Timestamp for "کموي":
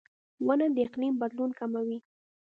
1.59-1.97